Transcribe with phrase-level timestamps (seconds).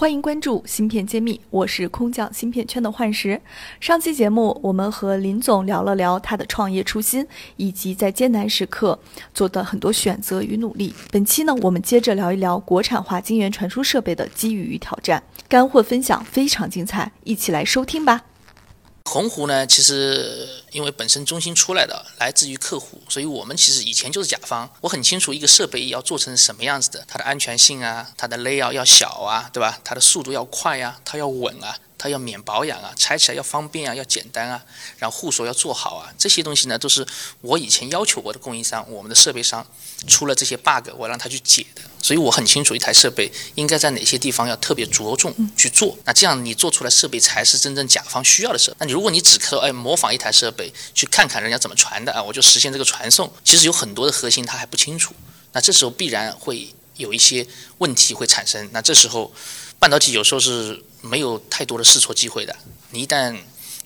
[0.00, 3.38] 欢迎关注芯片揭秘，我是空降芯片圈的幻石。
[3.80, 7.26] 上期节目，我们和林总聊了聊他的创业初心，
[7.58, 8.98] 以及在艰难时刻
[9.34, 10.94] 做的很多选择与努力。
[11.10, 18.22] 本期呢，我们接着聊一聊国产化晶圆传输设备的机遇与挑战，干货分享非常精彩，一起来收听吧。
[19.04, 24.70] 鸿鹄呢，其实因为本身中心出来的，来自于客户，所以我们其实以前就是甲方。
[24.82, 29.80] 我很清楚一个设备要做成什么样子的，它的安全性啊，它的 layout 要小啊，对吧？
[29.82, 34.64] 它的速度要快呀，它要稳啊，它要免保养啊，拆起来要方便啊，要简单啊，
[34.96, 37.06] 然后护锁要做好啊，这些东西呢，都是
[37.42, 39.66] 我以前要求我的供应商，我们的设备商
[40.06, 41.82] 出了这些 bug，我让他去解的。
[42.02, 48.78] 所以我很清楚一台设备应该在哪些地方要特别着重去做，那这样你做出来设备才是真正甲方需要的设备。
[48.80, 55.14] 那你如果你只说哎模仿一台设备去看看人家怎么传的啊，我就实现这个传送，其实有很多的核心他还不清楚，
[55.52, 57.44] 那这时候必然会有一些
[57.78, 58.68] 问题会产生。
[58.72, 59.32] 那这时候
[59.78, 62.54] 半导体有时候是没有太多的试错机会的，
[62.90, 63.36] 你一旦。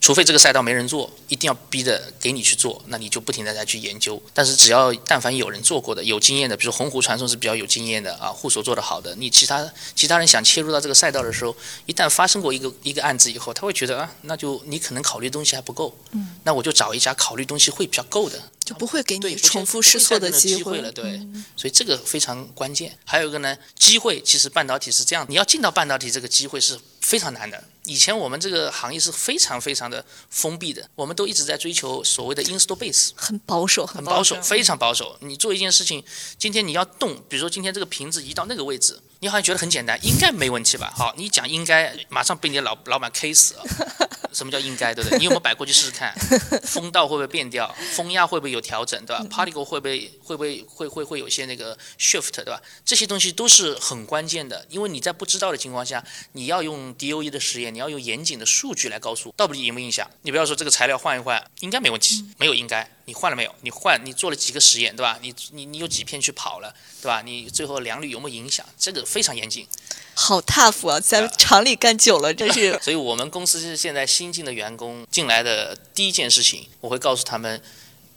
[0.01, 4.21] 除非这个赛道没人做，一定要逼着给你去做，那你就不停的在去研究。
[4.35, 11.55] 但是只要但凡有人做过的、有经验的，比如鸿鹄传送是比较有经验的啊，护锁做得好的，你其他其他人想切入到这个赛道的时候，
[11.87, 20.91] 一旦发生过一个一个案子以后，他会觉得啊，那就你可能考虑东西还不够，嗯，那我就找一家考虑东西会比较够的，就不会给你重复试错的机会了。
[20.91, 21.21] 对，
[21.55, 22.97] 所以这个非常关键。
[23.05, 27.63] 还有一个呢，机会其实半导体是这样，你要进到半导体这个机会是非常难的。
[27.83, 35.15] 以前我们这个行业是非常非常的封闭的，我们都一直在追求所谓的 install base，很保守，很保守，非常保守。
[35.21, 36.03] 你做一件事情，
[36.39, 38.99] 今天你要动，比如说今天这个瓶子移到那个位置。
[39.25, 40.93] 你好像觉得很简单，应该没问题吧？
[40.95, 43.63] 好，你讲应该，马上被你的老老板 K 死了。
[44.31, 45.17] 什么叫应该，对不对？
[45.17, 46.13] 你有没有摆过去试试看？
[46.61, 47.73] 风道会不会变掉？
[47.95, 52.61] 风压会不会有调整，对吧？Particle 会不会会不会会会会有些那个 shift，对吧？
[52.85, 60.07] 这些东西都是很关键的，因为你在不知道的情况下，你要用 DOE 的实验，你要用严谨的数据来告诉到底影不影响。
[60.21, 62.87] 你不要说这个材料换一换，应该没问题，没有应该。
[63.05, 63.55] 你换了没有？
[63.61, 65.19] 你换，你做了几个实验，对吧？
[65.21, 67.21] 你你你有几片去跑了，对吧？
[67.21, 68.65] 你最后良率有没有影响？
[68.77, 69.67] 这个非常严谨。
[70.15, 72.77] 好 tough 啊，在厂里干久了，这是。
[72.81, 77.61] 所以我们公司是现在新进的员工进来的第一件事情，我会告诉他们，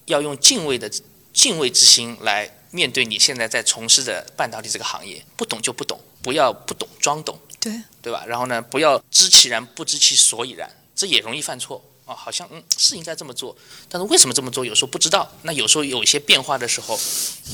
[0.06, 0.90] 要用敬畏的
[1.32, 5.22] 敬畏之心来面对你现在在从事的半导体这个行业。
[5.36, 8.24] 不懂就不懂，不要不懂装懂，对对吧？
[8.26, 11.84] 然后呢，不要知其然不知其所以然，这也容易犯错。
[12.08, 13.54] 啊，好像嗯是应该这么做，
[13.86, 14.64] 但是为什么这么做？
[14.64, 15.30] 有时候不知道。
[15.42, 16.98] 那有时候有一些变化的时候，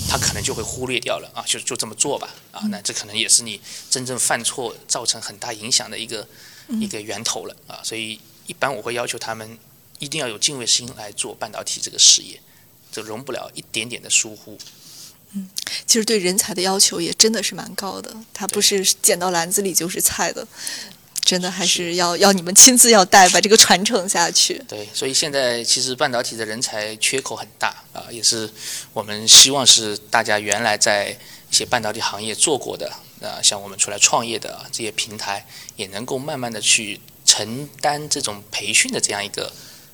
[0.09, 2.63] 他可能就会忽略掉了啊，就就这么做吧啊。
[2.69, 3.61] 那这可能也是你
[3.91, 6.25] 真正犯错造成很大影响的一个
[6.81, 7.81] 一个源头了啊。
[7.83, 9.59] 所以一般我会要求他们
[9.99, 12.41] 一定要有敬畏心来做半导体这个事业，
[12.93, 14.57] 这容不了一点点的疏忽。
[15.33, 15.51] 嗯，
[15.85, 20.47] 其实对人才的要求也真的是蛮高的，他不是捡到篮子里就是菜的。
[21.25, 24.63] 真的还是要要你们亲自要带，把这个传承下去。
[24.69, 28.49] 对，所以现在其实半导体的人才缺口很大啊，也是
[28.93, 31.17] 我们希望是大家原来在
[31.51, 32.93] 一些半导体行业做过的
[33.23, 35.47] 啊，像我们出来创业的这些平台，
[35.77, 39.51] 也能够慢慢的去承担这种培训的这样一个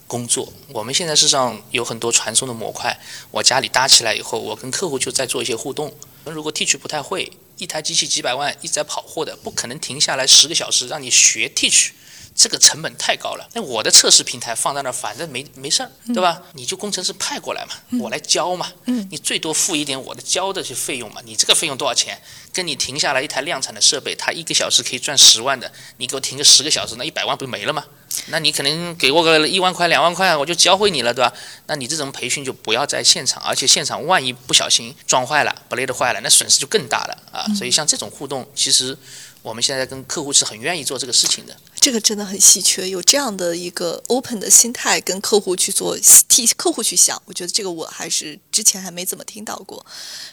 [0.08, 0.52] 工作。
[0.72, 2.98] 我们现在事实上有很多传送的模块，
[3.30, 5.94] 我家里搭起来以后，我跟客户就在做一些互动。
[6.24, 7.30] 如果 teach 不太会。
[7.60, 11.90] 一台机器几百万一直在跑货的，不可能停下来十个小时让你学 teach，
[12.34, 13.48] 这个成本太高了。
[13.52, 16.42] 那我的测试平台放在那儿，反正没没事儿，对吧？
[16.54, 18.72] 你就工程师派过来嘛，我来教嘛。
[19.10, 21.20] 你最多付一点我的教的些费用嘛。
[21.24, 22.20] 你这个费用多少钱？
[22.52, 27.84] 跟你停下来一台量产的设备，它一个小时可以赚十万的，你给我停个十个小时，那一百万不就没了吗？
[28.26, 31.32] 那你可能给我个一万块、两万块，我就教会你了，对吧？
[31.66, 37.46] 那你这种培训就不要在现场，而且现场万一不小心撞坏了、不累的坏了，那损失就更大了啊！
[37.54, 38.98] 所以像这种互动，其实
[39.42, 41.56] 我们现在跟客户是很愿意做这个事情的。
[41.76, 45.96] 这个真的很稀缺，有这样的一个 open 的心态跟客户去做，
[46.28, 49.84] 替客户去想，我觉得这个我还是之前还没怎么听到过。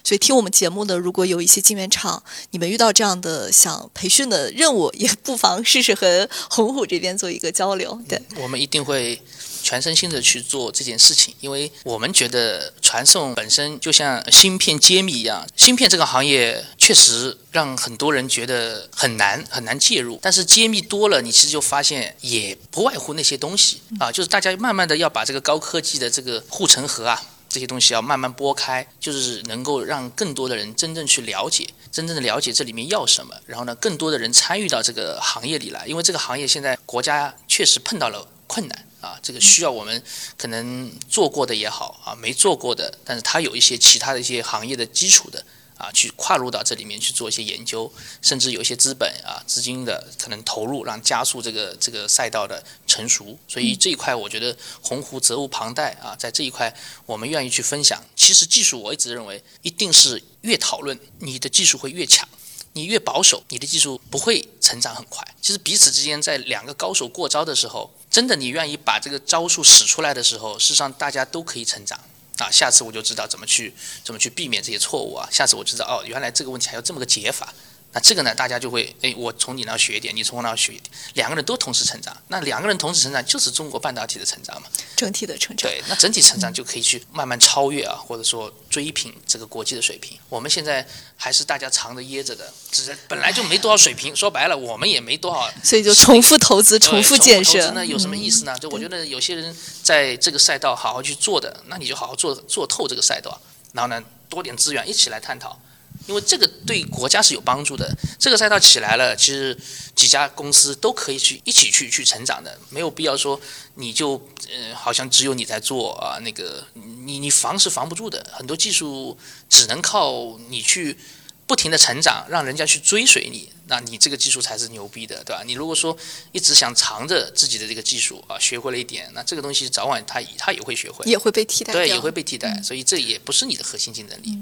[0.03, 2.21] 所以听我们节目的，如果有一些晶圆厂，
[2.51, 7.97] 你们遇到这样的想培训的任务，也不妨试试和鸿虎这边做一个交流。
[8.09, 9.21] 对，我们一定会。
[9.63, 20.17] 全身心的去做这件事情，因为我们觉得传送本身就像芯片揭秘一样，芯片这个行业确实让很多人觉得很难很难介入。
[20.21, 27.21] 但是揭秘多了，你其实就发现也不外乎那些东西啊，就是大家慢慢的要把这个高科技的这个护城河啊。
[27.49, 40.01] 这些东西要慢慢拨开，就是能够让更多的人真正去了解，真正的了解这里面要什么，然后呢，更多的人参与到这个行业里来，因为这个行业现在国家确实碰到了困难啊，这个需要我们
[40.37, 45.43] 可能做过的也好啊，没做过的，但是它有一些其他的一些行业的基础的。
[45.77, 47.91] 啊，去跨入到这里面去做一些研究，
[48.21, 53.37] 甚至有一些资本啊、资金的可能投入，让加速这个这个赛道的成熟。
[53.47, 56.75] 所以这一块，我觉得鸿鹄责无旁贷啊，在这一块
[57.05, 58.03] 我们愿意去分享。
[58.15, 62.27] 其实技术我一直认为，一定是越讨论你的技术会越强，
[62.73, 65.25] 你越保守，你的技术不会成长很快。
[65.41, 71.99] 其实彼此之间在两个高手过招的时候，真的你愿意把这个招数使出来的时候，事实上大家都可以成长。
[72.39, 73.73] 啊，下次我就知道怎么去
[74.03, 75.27] 怎么去避免这些错误啊！
[75.31, 77.53] 下次我知道哦，原来这个问题还有这么个解法。
[77.97, 82.15] 那这个呢，大家就会哎，我从你那学一点，你从我那学一点，两个人都同时成长。
[82.27, 85.67] 那两个人同时成长，就是中国半导体的成长嘛，整体的成长。
[85.67, 90.15] 对，那整体成长就可以去慢慢超越啊，或者说追平这个国际的水平。
[90.29, 94.15] 我们现在还是大家藏着掖着的，只是本来就没多少水平。
[94.15, 97.71] 说白了，我们也没多少，所以就重复投资、重复建设。
[97.71, 98.55] 那有什么意思呢？
[98.59, 103.41] 就我觉得有些人在这个赛道好好去做的，那你就好好做做透这个赛道，
[103.73, 103.99] 然后呢，
[104.29, 105.59] 多点资源一起来探讨。
[106.07, 109.55] 因为这个对国家是有帮助的，这个赛道起来了，其实
[109.93, 113.39] 几家公司都可以去一起去去成长的，没有必要说
[113.75, 114.15] 你就
[114.49, 119.17] 嗯好像只有你在做啊，那个你你防是防不住的，很多技术
[119.49, 120.97] 只能靠你去
[121.45, 123.51] 不停的成长，让人家去追随你。
[123.67, 125.43] 那你这个技术才是牛逼的，对吧？
[125.45, 125.95] 你如果说
[126.31, 132.61] 一直想藏着自己的这个技术啊，学会了一点，那这个东西早晚他他也会学会，也会被替代，对，也会被替代。
[132.63, 134.37] 所以这也不是你的核心竞争力，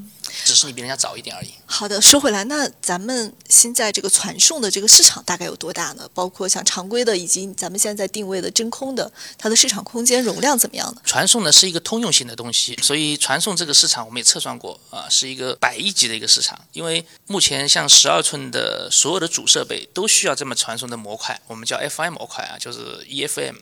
[0.46, 1.50] 只是你比人家早一点而已。
[1.66, 6.10] 好的，说回来，那咱们现在这个传送的这个市场大概有多大呢？
[6.14, 11.02] 包括像常规的以及咱们现在定位的真空的，它的市场空间容量怎么样呢？
[11.04, 16.60] 传送呢是一个通用性的东西，所以传送这个市场我们也测算过啊，是一个百亿级的一个市场。
[16.74, 19.88] 因为目前像十二寸的所有的主设备。
[19.94, 23.56] 都需要这么传送的模块，我们叫 FI 模块啊，就是 EFM。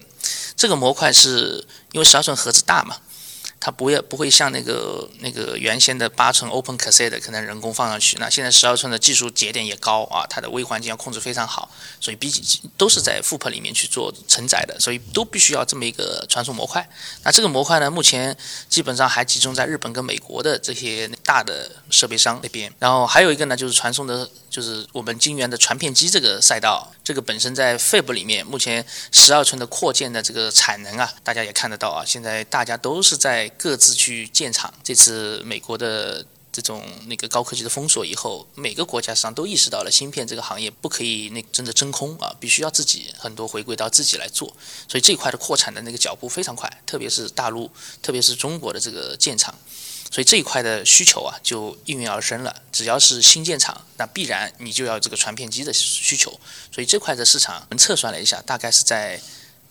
[0.56, 2.98] 这个模块是因为十二寸盒子大嘛。
[3.66, 11.72] 它不会不会像那个那个原先的八寸 Open Cassette 可能人工放上去，那现在十二寸的技术节点也高啊，它的微环境要控制非常好，
[12.02, 16.86] 所以毕竟都是在副 p 里面去做承载的，所以都必须要这么一个传送模块。
[17.24, 18.36] 那这个模块呢，目前
[18.68, 33.50] 基本上还集中在日本跟美国的这些大的设备商那边，然后还有一个呢，就是传送的，就是我们晶圆的传片机这个赛道，这个本身在 Fab 里面，目前十二寸的扩建的这个产能啊，大家也看得到啊，现在大家都是在。
[33.64, 34.74] 各自去建厂。
[34.84, 44.56] 这次美国的这种那个高科技的封锁以后，每个国家实际上都意识到了芯片这个行业不可以那真的真空啊，必须要自己很多回归到自己来做。
[44.88, 47.72] 所以这一块的扩产的那个脚步非常快，特别是大陆，
[48.04, 49.54] 特别是中国的这个建厂，
[50.12, 52.62] 所以这一块的需求啊就应运而生了。
[52.72, 56.40] 只要是新建厂，那必然你就要这个传片机的需求。
[56.72, 59.20] 所以这块的市场，我们测算了一下，大概是在。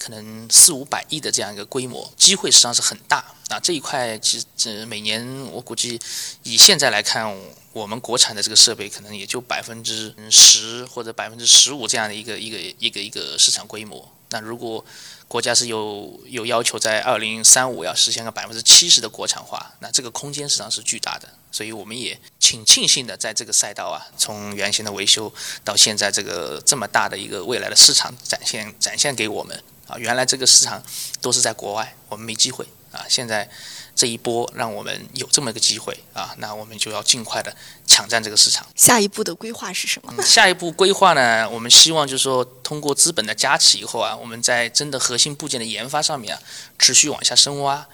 [0.02, 3.60] 可能四五百亿的这样一个规模，机会实际上是很大啊！
[3.60, 6.00] 这一块其实每年我估计
[6.42, 7.32] 以现在来看，
[7.72, 14.10] 我们国产的这个设备可能也就百分之十或者百分之十五这样的一个一个一个一个市场规模。
[14.30, 14.84] 那如果
[15.28, 21.28] 国家是有有要求在二零三五要实现个百分之七十的国产化，那这个空间实际上是巨大的。
[21.52, 29.62] 所以我们也挺庆幸的，在这个赛道啊，从原先的维修到现在这个这么大的一个未来的市场展现展现给我们。
[29.86, 30.82] 啊，原来这个市场
[31.20, 33.04] 都是在国外，我们没机会啊。
[33.08, 33.48] 现在
[33.94, 37.54] 这一波让我们有这么一个机会啊，那我们就要尽快的
[37.86, 38.66] 抢占这个市场。
[38.74, 40.22] 下一步的规划是什么？
[40.22, 41.48] 下一步规划呢？
[41.50, 46.42] 我们希望就是说，通过资本的加持以后啊，我们在真的核心部件的研发上面啊，
[46.78, 47.86] 持续往下深挖。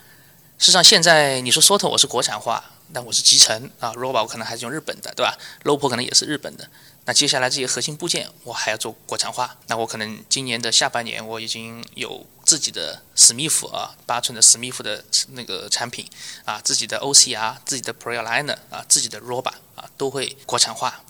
[0.59, 6.68] 事实上，现在你说 SOTA 我是国产化，但我是集成啊，Robot 我可能还是用日本的，对吧？LOPO 可能也是日本的。
[7.09, 9.57] 那接下来这些核心部件，我还要做国产化。
[9.69, 16.07] 那我可能今年的下半年，我已经有自己的史密夫啊，八寸的史密夫的那个产品
[16.45, 21.03] 啊，自己的 OCR，自己的 ProLiner 啊，自己的 Robot 啊，都会国产化。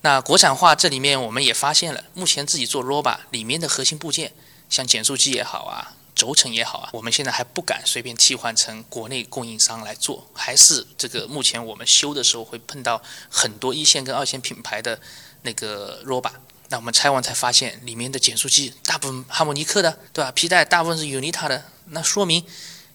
[0.00, 4.32] 那国产化这里面，我们也发现了，目前自己做 Robot 里面的核心部件，
[4.70, 15.00] 像减速机也好啊，轴承也好啊，我们现在还不敢随便替换成国内供应商来做，还是这个目前我们修的时候会碰到很多一线跟二线品牌的。
[15.44, 16.30] 那个 Roba，
[16.68, 20.30] 那我们拆完才发现里面的减速器大部分哈姆尼克的，对吧？
[20.30, 22.46] 皮带大部分是 Unita 的，那说明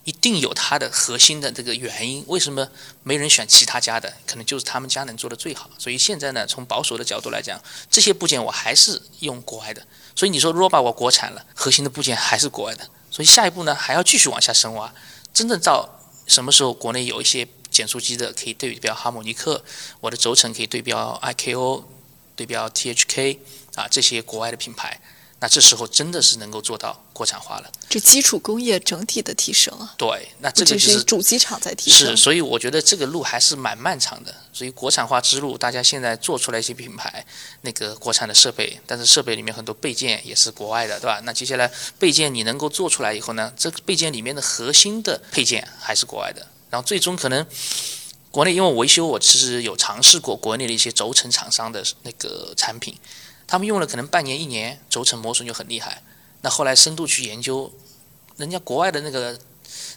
[0.05, 2.23] 一定有它的核心的这个原因。
[2.27, 2.69] 为什么
[3.03, 4.13] 没人选其他家的？
[4.25, 5.69] 可能就是他们家能做的最好。
[5.77, 9.85] 所以现在呢，从保守的角度来讲，这些部件我还是用国外的。
[10.15, 12.89] 所以你说 Roba 我国产了，核心的部件还是国外的。
[13.17, 14.93] 所以下一步呢，还要继续往下深挖，
[15.33, 15.89] 真正到
[16.27, 19.63] 什么时候国内有一些减速机的可以对标哈姆尼克，
[19.99, 21.83] 我的轴承可以对标 IKO，
[22.35, 23.39] 对标 THK
[23.73, 25.01] 啊这些国外的品牌。
[25.39, 29.93] 那这时候真的是能够做到国产化了，这基础工业整体的提升啊。
[29.95, 32.09] 对，那这个就是主机厂在提升。
[32.09, 34.33] 是，所以我觉得这个路还是蛮漫长的。
[34.51, 37.23] 所以国产化之路，大家现在做出来一些品牌，
[37.61, 41.19] 那个国产的设备，但是设备里面很多备件也是国外的，对吧？
[41.23, 46.47] 那接下来备件你能够做出来以后呢，这个备件里面的核心的配件还是国外的。
[46.71, 47.45] 然后最终可能
[48.31, 52.97] 国内因为维修，我其实有尝试过国内的一些轴承厂商的那个产品。
[53.47, 56.03] 他们用了可能半年一年，轴承磨损就很厉害。
[56.41, 57.73] 那后来深度去研究，
[58.35, 59.39] 人家国外的那个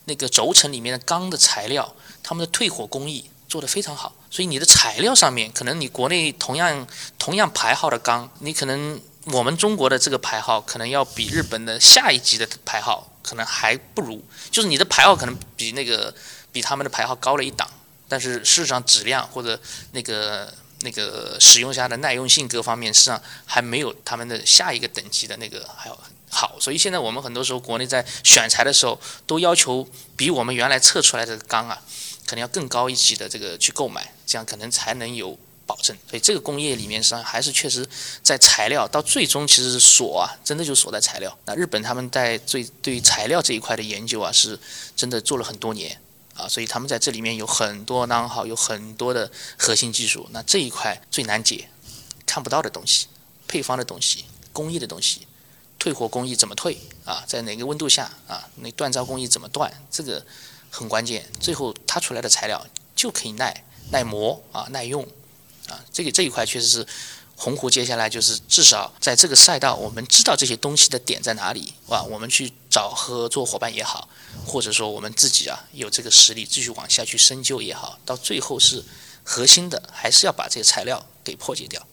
[0.05, 4.15] 那个轴承里面的钢的材料，他们的退火工艺做得非常好。
[4.31, 6.87] 所以你的材料上面，可能你国内同样
[7.19, 14.25] 同样牌号的钢，你可能我们中国的这个牌号可能要比日本的下一级的牌号可能还不如。
[14.53, 16.15] 就是你的牌号可能比那个
[16.53, 17.69] 比他们的牌号高了一档，
[18.09, 20.55] 但是事实上质量或者那个。
[20.81, 25.99] 那个使用下的耐用性各方面，实际上还没有他们的下一个等级的那个还要
[26.31, 31.77] 好，所以现在我们很多时候国内在选材的时候，都要求比我们原来测出来的钢啊，
[32.25, 35.97] 可能要更高一级的这个去购买，这样可能才能有保证。
[36.09, 37.85] 所以这个工业里面实际上还是确实
[38.23, 41.37] 在材料到最终其实锁啊，真的就锁在材料。
[41.47, 44.57] 那日本他们在最对材料这一块的研究啊，是
[44.95, 46.01] 真的做了很多年。
[46.35, 50.29] 啊，所以他们在这里面有很多囊好，有很多的核心技术。
[50.31, 51.69] 那这一块最难解，
[52.27, 53.07] 看不到的东西，
[53.47, 55.27] 配方的东西，工艺的东西，
[55.79, 57.23] 退火工艺怎么退啊？
[57.27, 58.49] 在哪个温度下啊？
[58.57, 59.71] 那锻造工艺怎么锻？
[59.91, 60.25] 这个
[60.71, 61.29] 很关键。
[61.41, 65.03] 最后它出来的材料就可以耐耐磨啊，耐用
[65.69, 65.79] 啊。
[65.93, 66.87] 这个这一块确实是。
[67.43, 74.07] 鸿鹄接下来就是至少在这个赛道，我们知道这些东西的点在哪里，哇，我们去找合作伙伴也好，
[74.45, 78.85] 或者说我们自己啊有这个实力继续往下去深究也好，到最后是
[79.23, 81.87] 核心的，还是要把这些材料给破解掉。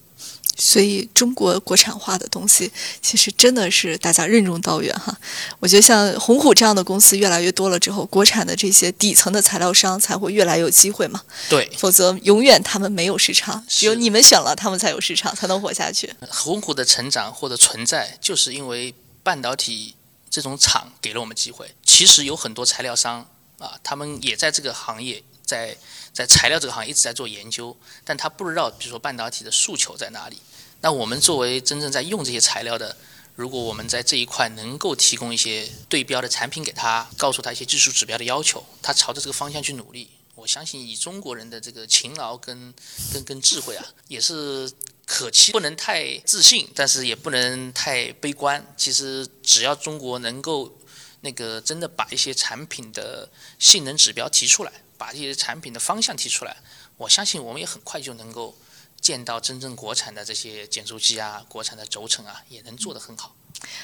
[0.60, 5.16] 所以，中国国产化的东西其实真的是大家任重道远哈。
[5.60, 11.22] 我觉得像鸿虎这样的公司越来越多了之后，国产的这些底层的材料商才会越来越有机会嘛。
[11.48, 16.12] 对，否则永远他们没有市场，只有你们选了，他们才有市场，才能活下去。
[16.28, 19.94] 鸿虎的成长或者存在，就是因为半导体
[20.42, 21.76] 这种厂给了我们机会。
[21.84, 23.28] 其实有很多材料商
[23.58, 25.78] 啊，他们也在这个行业在。
[26.18, 30.42] 在材料这个行业一直在做研究，但他不知道，比如说半导体的诉求在哪里。
[30.82, 32.98] 那我们作为真正在用这些材料的，
[33.36, 42.74] 如果我们在这一块能够提供一些对标的产品给他，告诉他一些技术指标的要求，他朝着这个方向去努力，我相信以中国人的这个勤劳跟
[43.14, 44.72] 跟跟智慧啊，也是
[45.08, 45.52] 可期。
[45.52, 48.64] 不能太自信，但是也不能太悲观。
[48.78, 50.78] 其实只要中国能够
[51.22, 54.72] 那个真的把一些产品的性能指标提出来。
[55.00, 56.58] 把这些产品的方向提出来，
[56.98, 58.58] 我相信我们也很快就能够
[59.00, 63.36] 见到真正国产的这些减速机啊，国产的轴承啊，也能做得很好。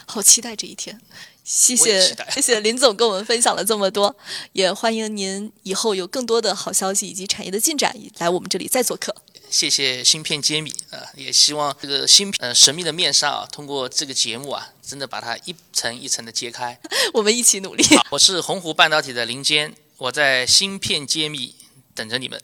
[0.07, 0.99] 好期待这一天！
[1.43, 4.15] 谢谢谢谢林总跟我们分享了这么多，
[4.53, 9.15] 也欢迎您以后有更多的好消息以及产业的进展来我们这里再做客。
[9.53, 16.79] 谢谢芯片揭秘啊，也希望这个芯片呃神秘的面纱啊，通过这个节目啊，真的把它一层一层的揭开。
[17.13, 17.85] 我们一起努力。
[18.09, 19.71] 我是鸿湖半导体的林坚。
[19.99, 21.53] 我在芯片揭秘
[21.93, 22.41] 等着你们。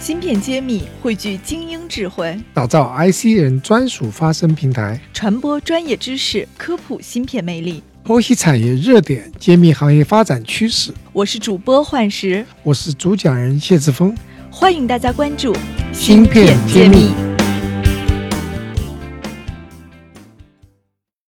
[0.00, 10.94] 芯片揭秘汇聚精英智慧，打造 IC 人专属发声平台，传播专业知识，科普芯片魅力，剖析产业热点，揭秘行业发展趋势。
[11.12, 14.16] 我是主播幻石，我是主讲人谢志峰，
[14.54, 15.56] 欢迎大家关注
[15.94, 17.31] 芯片揭秘。